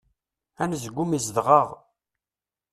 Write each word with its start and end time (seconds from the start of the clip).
Anezgum 0.61 1.11
izdeɣ-aɣ. 1.17 1.69